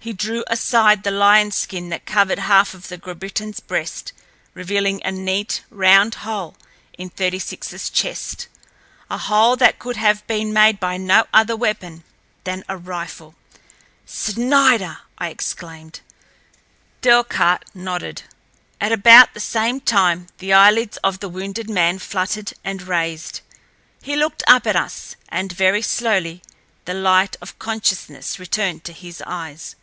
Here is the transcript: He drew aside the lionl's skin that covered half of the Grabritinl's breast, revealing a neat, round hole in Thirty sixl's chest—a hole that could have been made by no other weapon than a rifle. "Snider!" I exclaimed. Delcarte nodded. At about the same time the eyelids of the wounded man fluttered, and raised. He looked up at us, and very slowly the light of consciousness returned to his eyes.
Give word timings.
He 0.00 0.12
drew 0.14 0.42
aside 0.46 1.02
the 1.02 1.10
lionl's 1.10 1.54
skin 1.56 1.90
that 1.90 2.06
covered 2.06 2.38
half 2.38 2.72
of 2.72 2.88
the 2.88 2.96
Grabritinl's 2.96 3.60
breast, 3.60 4.12
revealing 4.54 5.02
a 5.04 5.10
neat, 5.12 5.64
round 5.70 6.14
hole 6.24 6.56
in 6.96 7.10
Thirty 7.10 7.38
sixl's 7.40 7.90
chest—a 7.90 9.18
hole 9.18 9.54
that 9.56 9.78
could 9.80 9.96
have 9.96 10.26
been 10.26 10.50
made 10.52 10.80
by 10.80 10.96
no 10.96 11.24
other 11.34 11.54
weapon 11.56 12.04
than 12.44 12.64
a 12.70 12.76
rifle. 12.78 13.34
"Snider!" 14.06 14.98
I 15.18 15.28
exclaimed. 15.28 16.00
Delcarte 17.02 17.64
nodded. 17.74 18.22
At 18.80 18.92
about 18.92 19.34
the 19.34 19.40
same 19.40 19.78
time 19.78 20.28
the 20.38 20.54
eyelids 20.54 20.96
of 20.98 21.18
the 21.20 21.28
wounded 21.28 21.68
man 21.68 21.98
fluttered, 21.98 22.54
and 22.64 22.80
raised. 22.82 23.40
He 24.00 24.16
looked 24.16 24.42
up 24.46 24.66
at 24.66 24.76
us, 24.76 25.16
and 25.28 25.52
very 25.52 25.82
slowly 25.82 26.40
the 26.86 26.94
light 26.94 27.36
of 27.42 27.58
consciousness 27.58 28.38
returned 28.38 28.84
to 28.84 28.92
his 28.94 29.22
eyes. 29.26 29.74